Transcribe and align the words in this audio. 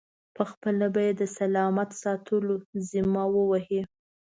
پخپله 0.35 0.87
به 0.93 1.01
یې 1.07 1.13
د 1.21 1.23
سلامت 1.37 1.89
ساتلو 2.03 2.55
ذمه 2.89 3.23
و 3.33 3.35
وهي. 3.51 3.81